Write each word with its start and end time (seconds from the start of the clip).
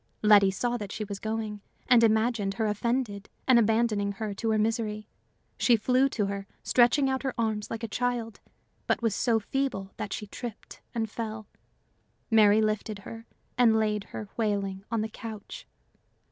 Letty 0.23 0.49
saw 0.49 0.77
that 0.77 0.91
she 0.91 1.03
was 1.03 1.19
going, 1.19 1.61
and 1.87 2.03
imagined 2.03 2.55
her 2.55 2.65
offended 2.65 3.29
and 3.47 3.59
abandoning 3.59 4.13
her 4.13 4.33
to 4.33 4.49
her 4.49 4.57
misery. 4.57 5.07
She 5.59 5.75
flew 5.75 6.09
to 6.09 6.25
her, 6.25 6.47
stretching 6.63 7.07
out 7.07 7.21
her 7.21 7.35
arms 7.37 7.69
like 7.69 7.83
a 7.83 7.87
child, 7.87 8.39
but 8.87 9.03
was 9.03 9.13
so 9.13 9.39
feeble 9.39 9.91
that 9.97 10.11
she 10.11 10.25
tripped 10.25 10.81
and 10.95 11.07
fell. 11.07 11.45
Mary 12.31 12.63
lifted 12.63 12.97
her, 13.05 13.27
and 13.59 13.77
laid 13.77 14.05
her 14.05 14.27
wailing 14.37 14.83
on 14.89 15.03
her 15.03 15.07
couch. 15.07 15.67